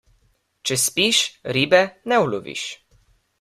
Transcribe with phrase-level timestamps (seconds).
[0.69, 1.19] Če spiš,
[1.59, 2.65] ribe ne uloviš.